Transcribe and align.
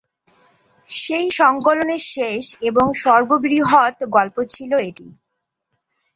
সেই 0.89 1.27
সংকলনের 1.31 2.03
শেষ 2.07 2.43
এবং 2.61 2.85
সর্ববৃহৎ 2.95 3.97
গল্প 4.09 4.37
ছিল 4.49 4.71
এটি। 4.81 5.07